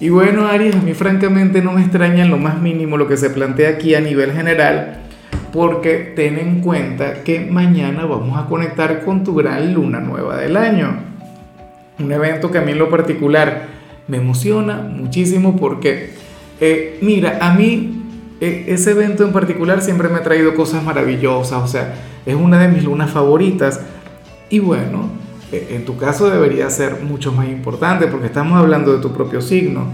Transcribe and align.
Y 0.00 0.08
bueno, 0.08 0.46
Aries, 0.46 0.74
a 0.74 0.80
mí 0.80 0.94
francamente 0.94 1.60
no 1.60 1.72
me 1.72 1.82
extraña 1.82 2.24
en 2.24 2.30
lo 2.30 2.38
más 2.38 2.58
mínimo 2.58 2.96
lo 2.96 3.06
que 3.06 3.18
se 3.18 3.28
plantea 3.28 3.68
aquí 3.68 3.94
a 3.94 4.00
nivel 4.00 4.32
general, 4.32 5.02
porque 5.52 6.14
ten 6.16 6.38
en 6.38 6.62
cuenta 6.62 7.22
que 7.22 7.40
mañana 7.40 8.06
vamos 8.06 8.38
a 8.38 8.46
conectar 8.46 9.04
con 9.04 9.24
tu 9.24 9.34
gran 9.34 9.74
luna 9.74 10.00
nueva 10.00 10.38
del 10.38 10.56
año. 10.56 10.96
Un 11.98 12.10
evento 12.12 12.50
que 12.50 12.56
a 12.56 12.62
mí 12.62 12.72
en 12.72 12.78
lo 12.78 12.88
particular 12.88 13.66
me 14.08 14.16
emociona 14.16 14.76
muchísimo 14.76 15.56
porque, 15.56 16.14
eh, 16.62 16.98
mira, 17.02 17.36
a 17.42 17.52
mí 17.52 18.02
eh, 18.40 18.64
ese 18.68 18.92
evento 18.92 19.26
en 19.26 19.32
particular 19.32 19.82
siempre 19.82 20.08
me 20.08 20.16
ha 20.16 20.22
traído 20.22 20.54
cosas 20.54 20.82
maravillosas, 20.82 21.62
o 21.62 21.66
sea, 21.66 21.94
es 22.24 22.34
una 22.34 22.58
de 22.58 22.68
mis 22.68 22.84
lunas 22.84 23.10
favoritas. 23.10 23.82
Y 24.48 24.60
bueno, 24.60 25.10
en 25.52 25.84
tu 25.84 25.96
caso 25.96 26.30
debería 26.30 26.70
ser 26.70 27.02
mucho 27.02 27.32
más 27.32 27.48
importante 27.48 28.06
porque 28.06 28.26
estamos 28.26 28.58
hablando 28.58 28.92
de 28.92 29.00
tu 29.00 29.12
propio 29.12 29.40
signo. 29.40 29.86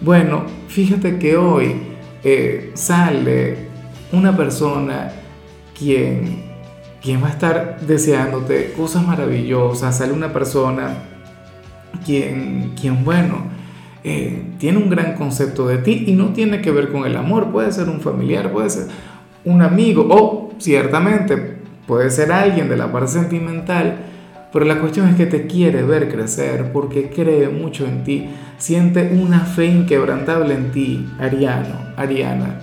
Bueno, 0.00 0.44
fíjate 0.68 1.18
que 1.18 1.36
hoy 1.36 1.74
eh, 2.24 2.70
sale 2.74 3.68
una 4.12 4.36
persona 4.36 5.12
quien, 5.78 6.42
quien 7.02 7.22
va 7.22 7.28
a 7.28 7.30
estar 7.30 7.80
deseándote 7.80 8.72
cosas 8.72 9.06
maravillosas, 9.06 9.98
sale 9.98 10.12
una 10.12 10.32
persona 10.32 10.96
quien, 12.04 12.72
quien 12.80 13.04
bueno, 13.04 13.44
eh, 14.02 14.42
tiene 14.58 14.78
un 14.78 14.88
gran 14.88 15.14
concepto 15.14 15.66
de 15.66 15.78
ti 15.78 16.04
y 16.06 16.12
no 16.12 16.32
tiene 16.32 16.62
que 16.62 16.70
ver 16.70 16.90
con 16.90 17.04
el 17.04 17.16
amor, 17.16 17.50
puede 17.52 17.70
ser 17.70 17.88
un 17.88 18.00
familiar, 18.00 18.50
puede 18.50 18.70
ser 18.70 18.86
un 19.44 19.60
amigo 19.60 20.06
o 20.08 20.52
ciertamente 20.58 21.58
puede 21.86 22.10
ser 22.10 22.32
alguien 22.32 22.68
de 22.68 22.76
la 22.76 22.90
parte 22.90 23.08
sentimental 23.08 24.06
pero 24.52 24.64
la 24.64 24.78
cuestión 24.80 25.08
es 25.08 25.16
que 25.16 25.26
te 25.26 25.46
quiere 25.46 25.82
ver 25.82 26.08
crecer 26.08 26.72
porque 26.72 27.10
cree 27.10 27.48
mucho 27.48 27.86
en 27.86 28.04
ti, 28.04 28.28
siente 28.58 29.10
una 29.12 29.40
fe 29.40 29.66
inquebrantable 29.66 30.54
en 30.54 30.72
ti, 30.72 31.08
Ariano, 31.18 31.92
Ariana. 31.96 32.60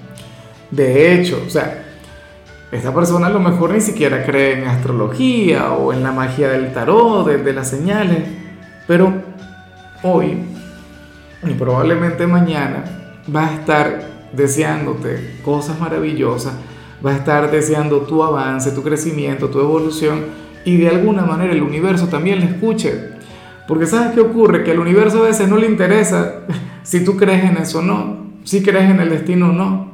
De 0.70 1.14
hecho, 1.14 1.42
o 1.46 1.50
sea, 1.50 1.86
esta 2.72 2.94
persona 2.94 3.28
a 3.28 3.30
lo 3.30 3.40
mejor 3.40 3.72
ni 3.72 3.80
siquiera 3.80 4.26
cree 4.26 4.60
en 4.60 4.68
astrología 4.68 5.72
o 5.72 5.94
en 5.94 6.04
la 6.04 6.12
magia 6.12 6.50
del 6.50 6.74
tarot, 6.74 7.26
de, 7.26 7.38
de 7.38 7.54
las 7.54 7.70
señales, 7.70 8.24
pero 8.86 9.14
hoy 10.04 10.38
y 11.44 11.54
probablemente 11.54 12.28
mañana 12.28 12.84
va 13.34 13.48
a 13.48 13.54
estar 13.56 14.02
deseándote 14.34 15.40
cosas 15.44 15.80
maravillosas, 15.80 16.54
va 17.06 17.12
a 17.12 17.16
estar 17.16 17.52
deseando 17.52 18.02
tu 18.02 18.24
avance, 18.24 18.72
tu 18.72 18.84
crecimiento, 18.84 19.50
tu 19.50 19.60
evolución 19.60 20.47
y 20.68 20.76
de 20.76 20.90
alguna 20.90 21.24
manera 21.24 21.54
el 21.54 21.64
universo 21.64 22.10
también 22.10 22.42
le 22.42 22.48
escuche. 22.48 22.94
Porque 23.70 23.86
¿sabes 23.86 24.14
qué 24.14 24.20
ocurre? 24.20 24.66
Que 24.66 24.72
al 24.72 24.80
universo 24.80 25.24
a 25.24 25.28
veces 25.28 25.48
no 25.48 25.56
le 25.56 25.66
interesa 25.66 26.42
si 26.84 27.06
tú 27.06 27.16
crees 27.16 27.46
en 27.46 27.56
eso 27.56 27.80
o 27.80 27.82
no, 27.82 28.34
si 28.44 28.62
crees 28.62 28.90
en 28.90 29.00
el 29.00 29.10
destino 29.10 29.52
o 29.52 29.54
no. 29.54 29.92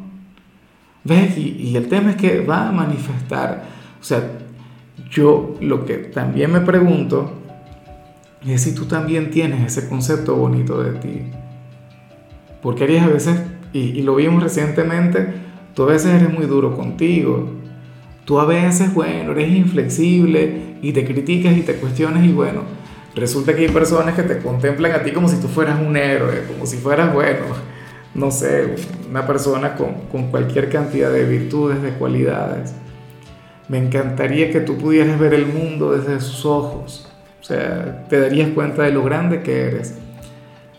¿Ves? 1.04 1.38
Y, 1.38 1.58
y 1.60 1.78
el 1.78 1.88
tema 1.88 2.10
es 2.10 2.16
que 2.16 2.40
va 2.42 2.70
a 2.70 2.72
manifestar. 2.72 3.66
O 4.02 4.04
sea, 4.04 4.32
yo 5.12 5.58
lo 5.62 5.86
que 5.86 5.98
también 5.98 6.52
me 6.52 6.62
pregunto 6.62 7.34
es 8.44 8.64
si 8.64 8.74
tú 8.74 8.86
también 8.86 9.30
tienes 9.30 9.64
ese 9.64 9.88
concepto 9.88 10.36
bonito 10.36 10.81
de 10.81 10.94
ti. 10.94 11.22
Porque 12.64 12.86
harías 12.86 13.06
a 13.06 13.09
veces, 13.09 13.40
y, 13.74 13.80
y 13.80 14.02
lo 14.02 14.16
vimos 14.16 14.42
recientemente, 14.42 15.36
tú 15.76 15.84
a 15.84 15.88
veces 15.88 16.16
eres 16.16 16.34
muy 16.34 16.47
duro 16.47 16.76
contigo 16.76 17.62
Tú 18.25 18.39
a 18.39 18.45
veces, 18.45 18.94
bueno, 18.94 19.34
eres 19.34 19.50
inflexible 19.50 20.78
y 20.81 20.94
te 20.94 21.06
criticas 21.06 21.57
y 21.57 21.61
te 21.61 21.75
cuestionas 21.75 22.23
y 22.23 22.31
bueno, 22.31 22.61
resulta 23.16 23.53
que 23.53 23.63
hay 23.63 23.72
personas 23.72 24.16
que 24.16 24.23
te 24.23 24.38
contemplan 24.38 24.94
a 24.94 25.03
ti 25.03 25.11
como 25.11 25.28
si 25.28 25.38
tú 25.38 25.47
fueras 25.47 25.81
un 25.81 25.97
héroe, 25.97 26.44
como 26.47 26.66
si 26.66 26.78
fueras, 26.78 27.13
bueno, 27.13 27.45
no 28.16 28.31
sé, 28.31 28.75
una 29.09 29.28
persona 29.28 29.75
con, 29.75 29.94
con 30.11 30.31
cualquier 30.31 30.69
cantidad 30.69 31.11
de 31.11 31.25
virtudes, 31.25 31.81
de 31.81 31.89
cualidades. 31.91 32.73
Me 33.67 33.78
encantaría 33.78 34.51
que 34.51 34.61
tú 34.61 34.78
pudieras 34.78 35.19
ver 35.19 35.34
el 35.34 35.45
mundo 35.45 35.91
desde 35.91 36.19
sus 36.22 36.45
ojos. 36.45 37.09
O 37.41 37.44
sea, 37.44 38.05
te 38.07 38.19
darías 38.19 38.50
cuenta 38.51 38.84
de 38.84 38.91
lo 38.91 39.03
grande 39.03 39.41
que 39.41 39.63
eres. 39.63 39.95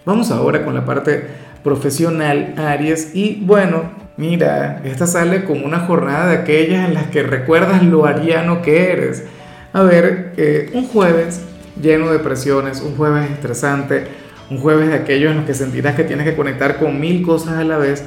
Vamos 0.06 0.30
ahora 0.30 0.64
con 0.64 0.74
la 0.74 0.84
parte 0.84 1.26
profesional, 1.62 2.54
Aries. 2.56 3.14
Y 3.14 3.42
bueno, 3.44 4.03
Mira, 4.16 4.80
esta 4.84 5.08
sale 5.08 5.44
como 5.44 5.66
una 5.66 5.80
jornada 5.80 6.28
de 6.28 6.36
aquellas 6.36 6.86
en 6.86 6.94
las 6.94 7.08
que 7.08 7.24
recuerdas 7.24 7.82
lo 7.82 8.06
ariano 8.06 8.62
que 8.62 8.92
eres. 8.92 9.24
A 9.72 9.82
ver, 9.82 10.70
un 10.72 10.86
jueves 10.86 11.42
lleno 11.80 12.12
de 12.12 12.20
presiones, 12.20 12.80
un 12.80 12.96
jueves 12.96 13.28
estresante, 13.28 14.04
un 14.50 14.58
jueves 14.58 14.88
de 14.88 14.94
aquellos 14.94 15.32
en 15.32 15.38
los 15.38 15.46
que 15.46 15.54
sentirás 15.54 15.96
que 15.96 16.04
tienes 16.04 16.26
que 16.26 16.36
conectar 16.36 16.78
con 16.78 17.00
mil 17.00 17.22
cosas 17.22 17.54
a 17.54 17.64
la 17.64 17.76
vez, 17.76 18.04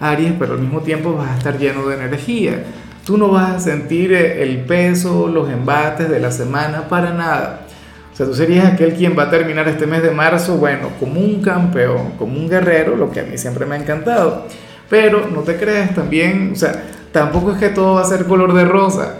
Aries, 0.00 0.32
pero 0.38 0.54
al 0.54 0.60
mismo 0.60 0.80
tiempo 0.80 1.14
vas 1.14 1.30
a 1.30 1.36
estar 1.36 1.58
lleno 1.58 1.86
de 1.86 1.96
energía. 1.96 2.64
Tú 3.04 3.18
no 3.18 3.28
vas 3.28 3.50
a 3.50 3.60
sentir 3.60 4.12
eh, 4.12 4.42
el 4.42 4.58
peso, 4.60 5.28
los 5.28 5.50
embates 5.50 6.08
de 6.08 6.20
la 6.20 6.30
semana 6.30 6.88
para 6.88 7.12
nada. 7.12 7.66
O 8.12 8.16
sea, 8.16 8.24
tú 8.24 8.34
serías 8.34 8.72
aquel 8.72 8.94
quien 8.94 9.18
va 9.18 9.24
a 9.24 9.30
terminar 9.30 9.68
este 9.68 9.86
mes 9.86 10.02
de 10.02 10.10
marzo, 10.10 10.56
bueno, 10.56 10.88
como 10.98 11.20
un 11.20 11.42
campeón, 11.42 12.12
como 12.18 12.38
un 12.38 12.48
guerrero, 12.48 12.96
lo 12.96 13.10
que 13.10 13.20
a 13.20 13.24
mí 13.24 13.36
siempre 13.36 13.66
me 13.66 13.74
ha 13.74 13.78
encantado. 13.78 14.46
Pero 14.90 15.28
no 15.28 15.42
te 15.42 15.56
creas 15.56 15.94
también, 15.94 16.50
o 16.52 16.56
sea, 16.56 16.82
tampoco 17.12 17.52
es 17.52 17.58
que 17.58 17.68
todo 17.68 17.94
va 17.94 18.02
a 18.02 18.04
ser 18.04 18.26
color 18.26 18.52
de 18.52 18.64
rosa. 18.64 19.14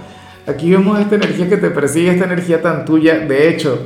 Aquí 0.46 0.72
vemos 0.72 0.98
esta 0.98 1.14
energía 1.14 1.48
que 1.48 1.56
te 1.56 1.70
persigue, 1.70 2.10
esta 2.10 2.24
energía 2.24 2.60
tan 2.60 2.84
tuya. 2.84 3.20
De 3.20 3.48
hecho, 3.48 3.78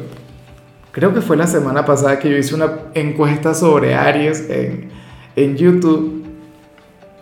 creo 0.93 1.13
que 1.13 1.21
fue 1.21 1.37
la 1.37 1.47
semana 1.47 1.85
pasada 1.85 2.19
que 2.19 2.31
yo 2.31 2.39
hice 2.39 2.55
una 2.55 2.73
encuesta 2.95 3.53
sobre 3.53 3.95
Aries 3.95 4.49
en, 4.49 4.89
en 5.37 5.57
YouTube. 5.57 6.25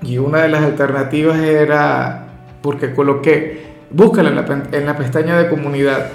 Y 0.00 0.18
una 0.18 0.42
de 0.42 0.48
las 0.48 0.62
alternativas 0.62 1.40
era, 1.40 2.28
porque 2.62 2.92
coloqué, 2.94 3.62
búscala 3.90 4.28
en 4.28 4.36
la, 4.36 4.62
en 4.70 4.86
la 4.86 4.96
pestaña 4.96 5.38
de 5.38 5.48
comunidad, 5.48 6.06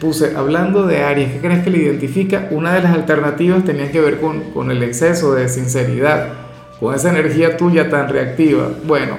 puse, 0.00 0.34
hablando 0.34 0.86
de 0.86 1.02
Aries, 1.02 1.32
¿qué 1.32 1.40
crees 1.40 1.62
que 1.62 1.70
le 1.70 1.78
identifica? 1.78 2.48
Una 2.50 2.72
de 2.72 2.82
las 2.82 2.94
alternativas 2.94 3.64
tenía 3.64 3.92
que 3.92 4.00
ver 4.00 4.18
con, 4.18 4.40
con 4.52 4.70
el 4.70 4.82
exceso 4.82 5.34
de 5.34 5.48
sinceridad 5.50 6.28
con 6.82 6.96
esa 6.96 7.10
energía 7.10 7.56
tuya 7.56 7.88
tan 7.88 8.08
reactiva, 8.08 8.68
bueno, 8.84 9.16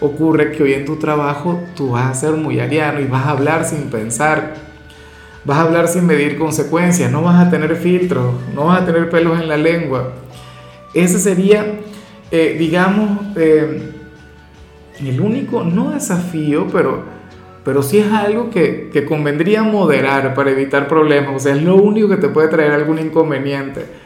ocurre 0.00 0.50
que 0.50 0.64
hoy 0.64 0.72
en 0.74 0.84
tu 0.84 0.96
trabajo 0.96 1.62
tú 1.76 1.90
vas 1.90 2.10
a 2.10 2.14
ser 2.14 2.32
muy 2.32 2.58
ariano 2.58 2.98
y 2.98 3.04
vas 3.04 3.24
a 3.26 3.30
hablar 3.30 3.64
sin 3.64 3.88
pensar, 3.88 4.54
vas 5.44 5.58
a 5.58 5.60
hablar 5.60 5.86
sin 5.86 6.06
medir 6.06 6.36
consecuencias, 6.36 7.12
no 7.12 7.22
vas 7.22 7.46
a 7.46 7.50
tener 7.50 7.76
filtros, 7.76 8.34
no 8.52 8.64
vas 8.64 8.82
a 8.82 8.86
tener 8.86 9.10
pelos 9.10 9.40
en 9.40 9.46
la 9.46 9.56
lengua. 9.56 10.10
Ese 10.92 11.20
sería, 11.20 11.78
eh, 12.32 12.56
digamos, 12.58 13.20
eh, 13.36 13.92
el 14.98 15.20
único, 15.20 15.62
no 15.62 15.92
desafío, 15.92 16.66
pero, 16.72 17.04
pero 17.64 17.84
sí 17.84 17.98
es 17.98 18.10
algo 18.12 18.50
que, 18.50 18.90
que 18.92 19.04
convendría 19.04 19.62
moderar 19.62 20.34
para 20.34 20.50
evitar 20.50 20.88
problemas, 20.88 21.36
o 21.36 21.38
sea, 21.38 21.54
es 21.54 21.62
lo 21.62 21.76
único 21.76 22.08
que 22.08 22.16
te 22.16 22.26
puede 22.26 22.48
traer 22.48 22.72
algún 22.72 22.98
inconveniente 22.98 24.02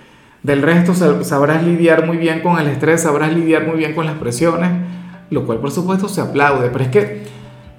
del 0.48 0.62
resto 0.62 0.94
sabrás 0.94 1.62
lidiar 1.62 2.06
muy 2.06 2.16
bien 2.16 2.40
con 2.40 2.58
el 2.58 2.68
estrés, 2.68 3.02
sabrás 3.02 3.34
lidiar 3.34 3.66
muy 3.66 3.76
bien 3.76 3.94
con 3.94 4.06
las 4.06 4.16
presiones, 4.16 4.70
lo 5.28 5.44
cual 5.44 5.58
por 5.58 5.70
supuesto 5.70 6.08
se 6.08 6.22
aplaude, 6.22 6.70
pero 6.70 6.84
es 6.84 6.90
que 6.90 7.22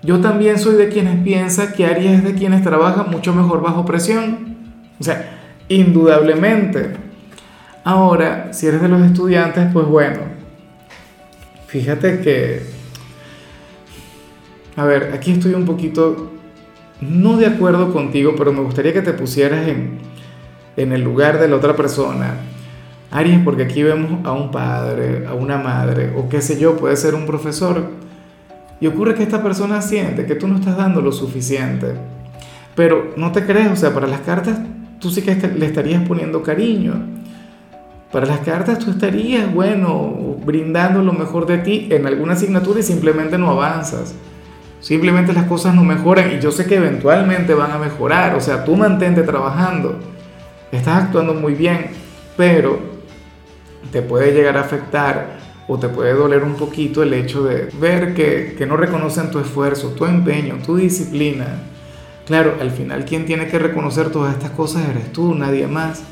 yo 0.03 0.19
también 0.19 0.59
soy 0.59 0.75
de 0.75 0.87
quienes 0.87 1.23
piensan 1.23 1.73
que 1.73 1.87
Aries 1.87 2.19
es 2.19 2.23
de 2.23 2.35
quienes 2.35 2.61
trabajan 2.61 3.09
mucho 3.09 3.33
mejor 3.33 3.63
bajo 3.63 3.85
presión. 3.85 4.55
O 4.99 5.03
sea, 5.03 5.39
indudablemente. 5.67 6.93
Ahora, 7.83 8.53
si 8.53 8.67
eres 8.67 8.83
de 8.83 8.87
los 8.87 9.01
estudiantes, 9.01 9.65
pues 9.73 9.87
bueno, 9.87 10.19
fíjate 11.65 12.19
que, 12.19 12.61
a 14.75 14.85
ver, 14.85 15.11
aquí 15.15 15.31
estoy 15.31 15.55
un 15.55 15.65
poquito, 15.65 16.33
no 17.01 17.35
de 17.37 17.47
acuerdo 17.47 17.91
contigo, 17.91 18.35
pero 18.37 18.53
me 18.53 18.61
gustaría 18.61 18.93
que 18.93 19.01
te 19.01 19.13
pusieras 19.13 19.67
en, 19.67 19.97
en 20.77 20.91
el 20.93 21.01
lugar 21.01 21.39
de 21.39 21.47
la 21.47 21.55
otra 21.55 21.75
persona. 21.75 22.35
Aries, 23.11 23.39
porque 23.43 23.63
aquí 23.63 23.81
vemos 23.81 24.25
a 24.25 24.31
un 24.33 24.51
padre, 24.51 25.25
a 25.27 25.33
una 25.33 25.57
madre, 25.57 26.13
o 26.15 26.29
qué 26.29 26.41
sé 26.41 26.59
yo, 26.59 26.77
puede 26.77 26.95
ser 26.95 27.15
un 27.15 27.25
profesor. 27.25 27.89
Y 28.79 28.87
ocurre 28.87 29.15
que 29.15 29.23
esta 29.23 29.41
persona 29.41 29.81
siente 29.81 30.25
que 30.25 30.35
tú 30.35 30.47
no 30.47 30.55
estás 30.55 30.77
dando 30.77 31.01
lo 31.01 31.11
suficiente. 31.11 31.95
Pero 32.75 33.13
no 33.17 33.31
te 33.31 33.45
crees, 33.45 33.71
o 33.71 33.75
sea, 33.75 33.93
para 33.93 34.07
las 34.07 34.21
cartas 34.21 34.59
tú 34.99 35.09
sí 35.09 35.21
que 35.21 35.35
le 35.35 35.65
estarías 35.65 36.07
poniendo 36.07 36.43
cariño. 36.43 36.93
para 38.11 38.25
las 38.25 38.39
cartas 38.39 38.79
tú 38.79 38.89
estarías, 38.89 39.53
bueno, 39.53 40.35
brindando 40.43 41.03
lo 41.03 41.13
mejor 41.13 41.45
de 41.45 41.59
ti 41.59 41.87
en 41.91 42.07
alguna 42.07 42.33
asignatura 42.33 42.79
y 42.79 42.83
simplemente 42.83 43.37
no 43.37 43.51
avanzas. 43.51 44.15
Simplemente 44.79 45.31
las 45.33 45.43
cosas 45.43 45.75
no 45.75 45.83
mejoran 45.83 46.31
y 46.31 46.39
yo 46.39 46.51
sé 46.51 46.65
que 46.65 46.77
eventualmente 46.77 47.53
van 47.53 47.71
a 47.71 47.77
mejorar. 47.77 48.35
O 48.35 48.41
sea, 48.41 48.63
tú 48.65 48.75
mantente 48.75 49.21
trabajando. 49.21 49.99
Estás 50.71 51.03
actuando 51.03 51.33
muy 51.33 51.53
bien, 51.53 51.87
pero 52.35 52.79
te 53.91 54.01
puede 54.01 54.33
llegar 54.33 54.57
a 54.57 54.61
afectar 54.61 55.37
o 55.67 55.77
te 55.77 55.87
puede 55.87 56.13
doler 56.13 56.43
un 56.43 56.55
poquito 56.55 57.03
el 57.03 57.13
hecho 57.13 57.43
de 57.43 57.69
ver 57.79 58.13
que, 58.13 58.55
que 58.57 58.65
no 58.65 58.75
reconocen 58.75 59.29
tu 59.31 59.39
esfuerzo, 59.39 59.89
tu 59.89 60.05
empeño, 60.05 60.57
tu 60.65 60.75
disciplina. 60.77 61.63
Claro, 62.25 62.57
al 62.59 62.71
final 62.71 63.05
quien 63.05 63.25
tiene 63.25 63.47
que 63.47 63.59
reconocer 63.59 64.11
todas 64.11 64.33
estas 64.33 64.51
cosas 64.51 64.87
eres 64.89 65.11
tú, 65.11 65.33
nadie 65.35 65.67
más. 65.67 66.03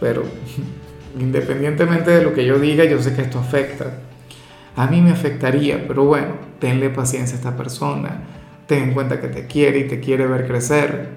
Pero 0.00 0.24
independientemente 1.20 2.10
de 2.10 2.22
lo 2.22 2.34
que 2.34 2.44
yo 2.44 2.58
diga, 2.58 2.84
yo 2.84 3.00
sé 3.02 3.14
que 3.14 3.22
esto 3.22 3.38
afecta. 3.38 4.00
A 4.76 4.86
mí 4.86 5.00
me 5.00 5.10
afectaría, 5.10 5.86
pero 5.86 6.04
bueno, 6.04 6.34
tenle 6.58 6.90
paciencia 6.90 7.34
a 7.36 7.38
esta 7.38 7.56
persona. 7.56 8.22
Ten 8.66 8.84
en 8.84 8.94
cuenta 8.94 9.20
que 9.20 9.28
te 9.28 9.46
quiere 9.46 9.80
y 9.80 9.88
te 9.88 10.00
quiere 10.00 10.26
ver 10.26 10.46
crecer. 10.46 11.08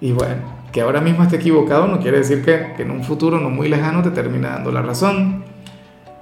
Y 0.00 0.12
bueno, 0.12 0.61
que 0.72 0.80
ahora 0.80 1.00
mismo 1.00 1.22
esté 1.22 1.36
equivocado 1.36 1.86
no 1.86 2.00
quiere 2.00 2.18
decir 2.18 2.42
que, 2.44 2.74
en 2.78 2.90
un 2.90 3.04
futuro 3.04 3.38
no 3.38 3.50
muy 3.50 3.68
lejano 3.68 4.02
te 4.02 4.10
termine 4.10 4.48
dando 4.48 4.72
la 4.72 4.82
razón. 4.82 5.44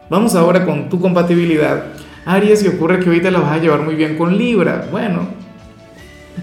Vamos 0.09 0.35
ahora 0.35 0.65
con 0.67 0.89
tu 0.89 1.01
compatibilidad. 1.01 1.85
Aries, 2.27 2.65
y 2.65 2.69
ocurre 2.69 2.99
que 2.99 3.07
ahorita 3.07 3.31
la 3.31 3.39
vas 3.39 3.53
a 3.53 3.59
llevar 3.59 3.83
muy 3.83 3.95
bien 3.95 4.19
con 4.19 4.37
Libra. 4.37 4.87
Bueno, 4.91 5.29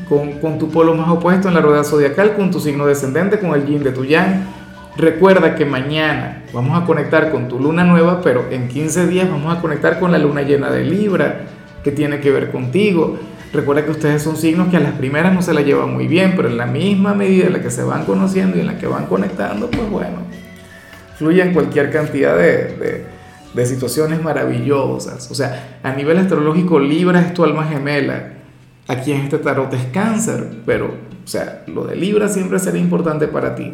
con, 0.07 0.39
con 0.39 0.57
tu 0.57 0.69
polo 0.69 0.95
más 0.95 1.09
opuesto 1.09 1.49
en 1.49 1.53
la 1.53 1.61
rueda 1.61 1.83
zodiacal, 1.83 2.35
con 2.35 2.49
tu 2.49 2.59
signo 2.59 2.85
descendente, 2.85 3.39
con 3.39 3.53
el 3.53 3.65
yin 3.65 3.83
de 3.83 3.91
tu 3.91 4.05
yang 4.05 4.45
Recuerda 4.97 5.53
que 5.53 5.63
mañana 5.63 6.43
vamos 6.51 6.81
a 6.81 6.83
conectar 6.83 7.31
con 7.31 7.47
tu 7.47 7.59
luna 7.59 7.83
nueva, 7.83 8.21
pero 8.21 8.47
en 8.49 8.67
15 8.67 9.05
días 9.05 9.29
vamos 9.29 9.55
a 9.55 9.61
conectar 9.61 9.99
con 9.99 10.11
la 10.11 10.17
luna 10.17 10.41
llena 10.41 10.71
de 10.71 10.83
Libra, 10.83 11.41
que 11.83 11.91
tiene 11.91 12.19
que 12.19 12.31
ver 12.31 12.51
contigo. 12.51 13.19
Recuerda 13.53 13.85
que 13.85 13.91
ustedes 13.91 14.21
son 14.21 14.35
signos 14.35 14.67
que 14.69 14.77
a 14.77 14.79
las 14.79 14.93
primeras 14.93 15.33
no 15.33 15.41
se 15.41 15.53
la 15.53 15.61
llevan 15.61 15.93
muy 15.93 16.07
bien, 16.07 16.33
pero 16.35 16.49
en 16.49 16.57
la 16.57 16.65
misma 16.65 17.13
medida 17.13 17.47
en 17.47 17.53
la 17.53 17.61
que 17.61 17.71
se 17.71 17.83
van 17.83 18.05
conociendo 18.05 18.57
y 18.57 18.59
en 18.59 18.67
la 18.67 18.77
que 18.77 18.87
van 18.87 19.05
conectando, 19.05 19.69
pues 19.71 19.89
bueno, 19.89 20.17
fluyen 21.17 21.53
cualquier 21.53 21.89
cantidad 21.89 22.37
de, 22.37 23.05
de 23.53 23.65
situaciones 23.65 24.21
maravillosas. 24.21 25.31
O 25.31 25.35
sea, 25.35 25.79
a 25.81 25.91
nivel 25.93 26.17
astrológico, 26.17 26.79
Libra 26.79 27.21
es 27.21 27.33
tu 27.33 27.43
alma 27.43 27.65
gemela. 27.65 28.33
Aquí 28.87 29.11
en 29.11 29.21
este 29.21 29.37
tarot 29.39 29.73
es 29.73 29.85
cáncer, 29.91 30.47
pero, 30.65 30.85
o 30.87 31.27
sea, 31.27 31.63
lo 31.67 31.85
de 31.85 31.95
Libra 31.95 32.29
siempre 32.29 32.59
será 32.59 32.77
importante 32.77 33.27
para 33.27 33.55
ti. 33.55 33.73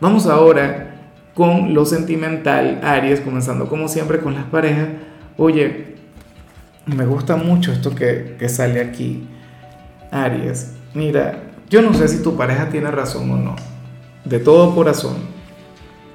Vamos 0.00 0.26
ahora 0.26 1.10
con 1.34 1.74
lo 1.74 1.84
sentimental, 1.84 2.80
Aries, 2.82 3.20
comenzando 3.20 3.68
como 3.68 3.88
siempre 3.88 4.18
con 4.18 4.34
las 4.34 4.44
parejas. 4.44 4.88
Oye, 5.36 5.91
me 6.86 7.06
gusta 7.06 7.36
mucho 7.36 7.72
esto 7.72 7.94
que, 7.94 8.36
que 8.38 8.48
sale 8.48 8.80
aquí, 8.80 9.26
Aries. 10.10 10.72
Mira, 10.94 11.44
yo 11.70 11.82
no 11.82 11.94
sé 11.94 12.08
si 12.08 12.22
tu 12.22 12.36
pareja 12.36 12.68
tiene 12.68 12.90
razón 12.90 13.30
o 13.30 13.36
no, 13.36 13.56
de 14.24 14.38
todo 14.38 14.74
corazón, 14.74 15.16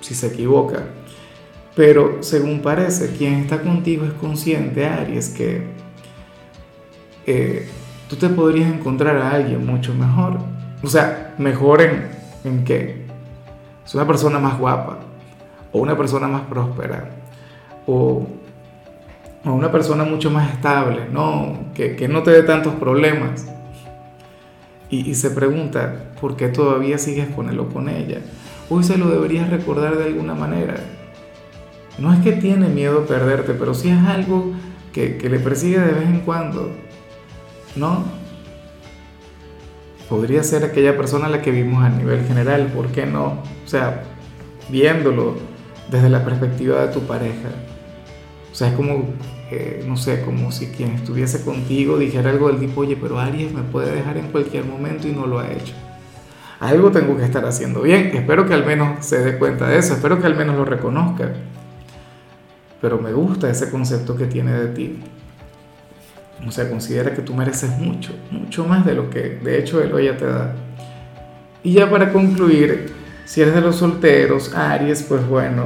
si 0.01 0.13
se 0.13 0.27
equivoca. 0.27 0.83
Pero 1.75 2.23
según 2.23 2.61
parece, 2.61 3.11
quien 3.11 3.35
está 3.35 3.61
contigo 3.61 4.05
es 4.05 4.13
consciente, 4.13 4.85
Aries, 4.85 5.29
que 5.29 5.63
eh, 7.25 7.67
tú 8.09 8.15
te 8.15 8.29
podrías 8.29 8.71
encontrar 8.71 9.17
a 9.17 9.31
alguien 9.31 9.65
mucho 9.65 9.93
mejor. 9.93 10.39
O 10.83 10.87
sea, 10.87 11.35
mejor 11.37 11.81
en, 11.81 12.07
en 12.43 12.63
qué? 12.63 13.07
es 13.87 13.95
una 13.95 14.05
persona 14.05 14.37
más 14.37 14.59
guapa, 14.59 14.99
o 15.71 15.79
una 15.79 15.97
persona 15.97 16.27
más 16.27 16.41
próspera, 16.41 17.09
o, 17.85 18.27
una 19.53 19.71
persona 19.71 20.03
mucho 20.03 20.31
más 20.31 20.53
estable, 20.53 21.07
¿no? 21.11 21.71
Que, 21.73 22.07
no 22.07 22.23
te 22.23 22.31
dé 22.31 22.44
tantos 22.44 22.75
problemas. 22.75 23.47
Y, 24.89 25.15
se 25.15 25.31
pregunta, 25.31 26.13
¿por 26.21 26.38
qué 26.38 26.47
todavía 26.47 26.97
sigues 26.97 27.27
con 27.29 27.49
él 27.49 27.59
o 27.59 27.67
con 27.67 27.89
ella? 27.89 28.19
Hoy 28.69 28.83
se 28.83 28.97
lo 28.97 29.09
deberías 29.09 29.49
recordar 29.49 29.97
de 29.97 30.05
alguna 30.05 30.33
manera. 30.33 30.75
No 31.99 32.13
es 32.13 32.19
que 32.19 32.33
tiene 32.33 32.67
miedo 32.69 32.99
a 32.99 33.05
perderte, 33.05 33.53
pero 33.53 33.73
sí 33.73 33.89
es 33.89 34.03
algo 34.05 34.53
que, 34.94 35.17
que 35.17 35.29
le 35.29 35.39
persigue 35.39 35.79
de 35.79 35.94
vez 35.94 36.07
en 36.07 36.19
cuando, 36.21 36.71
¿no? 37.75 38.17
podría 40.09 40.44
ser 40.44 40.63
aquella 40.63 40.95
persona 40.95 41.27
a 41.27 41.29
la 41.29 41.41
que 41.41 41.51
vimos 41.51 41.83
a 41.83 41.89
nivel 41.89 42.25
general, 42.25 42.67
¿por 42.67 42.88
qué 42.88 43.05
no? 43.05 43.44
O 43.65 43.67
sea, 43.67 44.03
viéndolo 44.69 45.35
desde 45.91 46.09
la 46.09 46.23
perspectiva 46.23 46.85
de 46.85 46.94
tu 46.94 47.01
pareja. 47.01 47.49
O 48.57 48.59
sea, 48.59 48.69
es 48.69 48.74
como, 48.74 49.13
no 49.86 49.98
sé, 49.98 50.21
como 50.21 50.51
si 50.51 50.65
quien 50.65 50.94
estuviese 50.94 51.44
contigo 51.44 52.00
dijera 52.00 52.31
algo 52.31 52.48
del 52.48 52.57
tipo, 52.57 52.81
oye, 52.81 52.98
pero 53.00 53.19
Aries 53.19 53.54
me 53.54 53.62
puede 53.62 53.94
dejar 53.94 54.18
en 54.18 54.31
cualquier 54.31 54.65
momento 54.65 55.07
y 55.07 55.12
no 55.12 55.27
lo 55.27 55.38
ha 55.38 55.51
hecho. 55.51 55.75
Algo 56.59 56.89
tengo 56.89 57.15
que 57.15 57.24
estar 57.24 57.45
haciendo 57.45 57.83
bien. 57.83 58.09
Espero 58.15 58.48
que 58.48 58.56
al 58.56 58.65
menos 58.65 59.06
se 59.06 59.19
dé 59.19 59.38
cuenta 59.38 59.68
de 59.68 59.77
eso, 59.77 59.94
espero 59.94 60.19
que 60.19 60.25
al 60.25 60.36
menos 60.36 60.56
lo 60.56 60.65
reconozca. 60.65 61.33
Pero 62.81 62.98
me 62.98 63.13
gusta 63.13 63.48
ese 63.48 63.69
concepto 63.69 64.15
que 64.15 64.25
tiene 64.25 64.54
de 64.54 64.68
ti. 64.69 65.00
O 66.44 66.50
sea, 66.50 66.68
considera 66.68 67.13
que 67.13 67.21
tú 67.21 67.36
mereces 67.36 67.69
mucho, 67.77 68.15
mucho 68.31 68.65
más 68.65 68.88
de 68.88 68.95
lo 68.95 69.12
que 69.12 69.38
de 69.39 69.59
hecho 69.59 69.83
él 69.83 69.94
o 69.94 70.00
ella 70.00 70.18
te 70.18 70.25
da. 70.25 70.56
Y 71.62 71.74
ya 71.74 71.92
para 71.92 72.12
concluir, 72.12 72.92
si 73.24 73.39
eres 73.39 73.54
de 73.54 73.62
los 73.62 73.75
solteros, 73.75 74.56
Aries, 74.56 75.04
pues 75.04 75.27
bueno, 75.27 75.65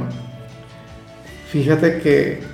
fíjate 1.48 2.02
que, 2.02 2.51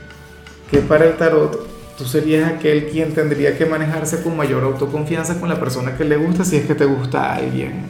que 0.70 0.78
para 0.78 1.06
el 1.06 1.16
tarot 1.16 1.66
tú 1.96 2.04
serías 2.04 2.52
aquel 2.52 2.88
quien 2.88 3.12
tendría 3.12 3.58
que 3.58 3.66
manejarse 3.66 4.22
con 4.22 4.36
mayor 4.36 4.62
autoconfianza 4.64 5.40
con 5.40 5.48
la 5.48 5.58
persona 5.58 5.96
que 5.96 6.04
le 6.04 6.16
gusta 6.16 6.44
si 6.44 6.56
es 6.56 6.66
que 6.66 6.74
te 6.74 6.84
gusta 6.84 7.34
alguien. 7.34 7.86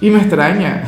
Y 0.00 0.10
me 0.10 0.18
extraña, 0.18 0.84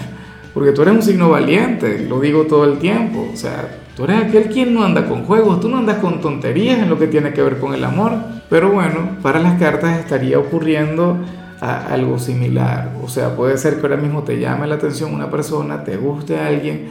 porque 0.52 0.72
tú 0.72 0.82
eres 0.82 0.94
un 0.94 1.02
signo 1.02 1.30
valiente, 1.30 2.06
lo 2.08 2.20
digo 2.20 2.44
todo 2.44 2.64
el 2.64 2.78
tiempo, 2.78 3.28
o 3.32 3.36
sea, 3.36 3.80
tú 3.96 4.04
eres 4.04 4.24
aquel 4.24 4.44
quien 4.48 4.72
no 4.72 4.84
anda 4.84 5.08
con 5.08 5.24
juegos, 5.24 5.60
tú 5.60 5.68
no 5.68 5.78
andas 5.78 5.98
con 5.98 6.20
tonterías 6.20 6.78
en 6.78 6.88
lo 6.88 6.98
que 6.98 7.08
tiene 7.08 7.32
que 7.32 7.42
ver 7.42 7.58
con 7.58 7.74
el 7.74 7.82
amor. 7.84 8.12
Pero 8.48 8.70
bueno, 8.70 9.16
para 9.22 9.40
las 9.40 9.58
cartas 9.58 9.98
estaría 9.98 10.38
ocurriendo 10.38 11.18
algo 11.60 12.18
similar. 12.18 12.92
O 13.02 13.08
sea, 13.08 13.34
puede 13.34 13.56
ser 13.58 13.76
que 13.76 13.82
ahora 13.82 13.96
mismo 13.96 14.22
te 14.22 14.38
llame 14.38 14.66
la 14.66 14.76
atención 14.76 15.12
una 15.14 15.30
persona, 15.30 15.82
te 15.82 15.96
guste 15.96 16.38
alguien, 16.38 16.88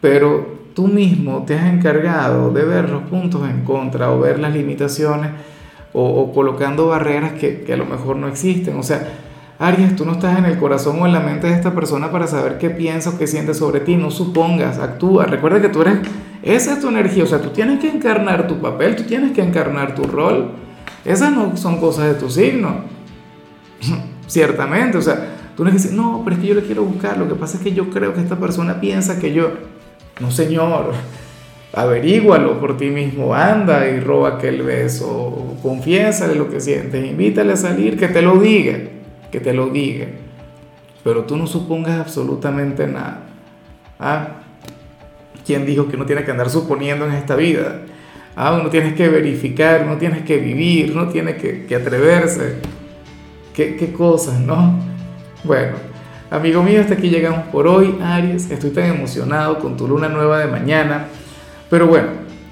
pero 0.00 0.65
tú 0.76 0.88
mismo 0.88 1.44
te 1.46 1.58
has 1.58 1.72
encargado 1.72 2.50
de 2.50 2.62
ver 2.62 2.90
los 2.90 3.04
puntos 3.04 3.48
en 3.48 3.64
contra 3.64 4.12
o 4.12 4.20
ver 4.20 4.38
las 4.38 4.52
limitaciones 4.52 5.30
o, 5.94 6.30
colocando 6.34 6.88
barreras 6.88 7.32
que, 7.32 7.62
que, 7.62 7.72
a 7.72 7.78
lo 7.78 7.86
mejor 7.86 8.16
no 8.16 8.28
existen. 8.28 8.76
O 8.78 8.82
sea, 8.82 9.08
Aries, 9.58 9.96
tú 9.96 10.04
no 10.04 10.12
estás 10.12 10.38
en 10.38 10.44
el 10.44 10.58
corazón 10.58 11.00
o 11.00 11.06
en 11.06 11.14
la 11.14 11.20
mente 11.20 11.46
de 11.46 11.54
esta 11.54 11.74
persona 11.74 12.12
para 12.12 12.26
saber 12.26 12.58
qué 12.58 12.68
piensa 12.68 13.08
o 13.08 13.18
qué 13.18 13.26
siente 13.26 13.54
sobre 13.54 13.80
ti. 13.80 13.96
No 13.96 14.10
supongas, 14.10 14.78
actúa. 14.78 15.24
Recuerda 15.24 15.62
que 15.62 15.70
tú 15.70 15.80
eres, 15.80 16.00
esa 16.42 16.74
es 16.74 16.80
tu 16.80 16.88
energía. 16.88 17.24
O 17.24 17.26
sea, 17.26 17.40
tú 17.40 17.48
tienes 17.48 17.80
que 17.80 17.88
encarnar 17.88 18.46
tu 18.46 18.60
papel, 18.60 18.96
tú 18.96 19.04
tienes 19.04 19.32
que 19.32 19.42
encarnar 19.42 19.94
tu 19.94 20.02
rol. 20.02 20.50
Esas 21.06 21.32
no 21.32 21.56
son 21.56 21.80
cosas 21.80 22.08
de 22.08 22.14
tu 22.16 22.28
signo. 22.28 22.80
Ciertamente, 24.26 24.98
o 24.98 25.02
sea, 25.02 25.26
tú 25.56 25.64
no 25.64 25.70
dices, 25.70 25.92
no, 25.92 26.20
pero 26.22 26.36
es 26.36 26.42
que 26.42 26.48
yo 26.48 26.54
le 26.54 26.62
quiero 26.62 26.84
buscar, 26.84 27.16
lo 27.16 27.26
que 27.26 27.34
pasa 27.34 27.56
es 27.56 27.62
que 27.62 27.72
yo 27.72 27.88
creo 27.88 28.12
que 28.12 28.20
esta 28.20 28.36
persona 28.36 28.78
piensa 28.78 29.18
que 29.18 29.32
yo, 29.32 29.52
no 30.20 30.30
señor, 30.30 30.92
averígualo 31.72 32.58
por 32.58 32.76
ti 32.76 32.86
mismo, 32.86 33.34
anda 33.34 33.88
y 33.88 34.00
roba 34.00 34.36
aquel 34.36 34.62
beso, 34.62 35.56
confiésale 35.62 36.34
lo 36.34 36.50
que 36.50 36.60
sientes, 36.60 37.04
invítale 37.04 37.52
a 37.52 37.56
salir, 37.56 37.98
que 37.98 38.08
te 38.08 38.22
lo 38.22 38.38
diga, 38.38 38.78
que 39.30 39.40
te 39.40 39.52
lo 39.52 39.68
diga, 39.68 40.06
pero 41.04 41.24
tú 41.24 41.36
no 41.36 41.46
supongas 41.46 42.00
absolutamente 42.00 42.86
nada. 42.86 43.22
¿Ah? 43.98 44.28
¿Quién 45.44 45.64
dijo 45.64 45.88
que 45.88 45.96
no 45.96 46.06
tiene 46.06 46.24
que 46.24 46.30
andar 46.30 46.50
suponiendo 46.50 47.06
en 47.06 47.12
esta 47.12 47.36
vida? 47.36 47.82
Ah, 48.34 48.58
uno 48.60 48.68
tienes 48.68 48.94
que 48.94 49.08
verificar, 49.08 49.84
uno 49.84 49.96
tienes 49.96 50.22
que 50.24 50.38
vivir, 50.38 50.92
uno 50.92 51.08
tiene 51.08 51.36
que, 51.36 51.74
atreverse. 51.74 52.56
¿Qué, 53.54 53.76
¿Qué, 53.76 53.92
cosas, 53.92 54.40
¿no? 54.40 54.78
Bueno, 55.44 55.76
amigo 56.30 56.62
mío, 56.62 56.80
hasta 56.80 56.94
aquí 56.94 57.08
llegamos 57.08 57.46
por 57.48 57.66
hoy, 57.66 57.96
Aries. 58.02 58.50
Estoy 58.50 58.70
tan 58.70 58.84
emocionado 58.84 59.58
con 59.58 59.76
tu 59.76 59.86
luna 59.86 60.08
nueva 60.08 60.38
de 60.38 60.46
mañana. 60.46 61.06
Pero 61.70 61.86
bueno, 61.86 62.08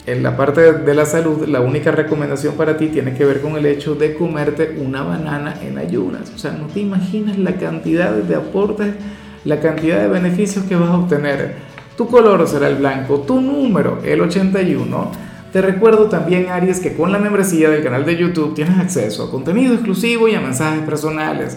en 0.07 0.23
la 0.23 0.37
parte 0.37 0.73
de 0.73 0.95
la 0.95 1.07
salud, 1.07 1.47
la 1.47 1.61
única 1.61 1.91
recomendación 1.91 2.55
para 2.55 2.77
ti 2.77 2.89
tiene 2.89 3.15
que 3.15 3.25
ver 3.25 3.41
con 3.41 3.57
el 3.57 3.67
hecho 3.67 3.95
de 3.95 4.15
comerte 4.15 4.77
una 4.79 5.03
banana 5.03 5.55
en 5.63 5.79
ayunas. 5.79 6.33
O 6.35 6.39
sea, 6.39 6.53
no 6.53 6.67
te 6.67 6.81
imaginas 6.81 7.39
la 7.39 7.57
cantidad 7.57 8.11
de 8.13 8.35
aportes, 8.35 8.95
la 9.45 9.61
cantidad 9.61 10.01
de 10.01 10.09
beneficios 10.09 10.65
que 10.65 10.77
vas 10.77 10.91
a 10.91 10.99
obtener. 10.99 11.57
Tu 11.97 12.09
color 12.09 12.47
será 12.49 12.69
el 12.69 12.77
blanco, 12.77 13.21
tu 13.21 13.41
número 13.41 14.01
el 14.05 14.21
81 14.21 15.35
te 15.55 15.63
recuerdo 15.63 16.07
también, 16.09 16.49
Aries, 16.49 16.81
que 16.81 16.97
con 16.97 17.13
la 17.13 17.21
membresía 17.21 17.71
del 17.71 17.85
canal 17.85 18.05
de 18.05 18.17
YouTube 18.17 18.57
tienes 18.57 18.77
acceso 18.77 19.23
a 19.23 19.31
contenido 19.31 19.75
exclusivo 19.75 20.27
y 20.27 20.35
a 20.35 20.41
mensajes 20.41 20.83
personales. 20.83 21.57